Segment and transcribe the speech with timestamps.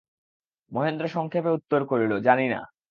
[0.71, 2.59] মহেন্দ্র সংক্ষেপে উত্তর করিল, জানি না।